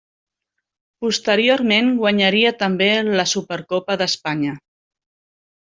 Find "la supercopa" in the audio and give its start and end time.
3.21-4.03